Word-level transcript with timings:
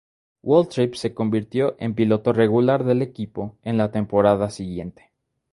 Waltrip 0.41 0.95
se 0.95 1.13
convirtió 1.13 1.75
en 1.77 1.93
piloto 1.93 2.33
regular 2.33 2.85
del 2.85 3.03
equipo 3.03 3.59
en 3.61 3.77
la 3.77 3.91
temporada 3.91 4.49
siguiente. 4.49 5.11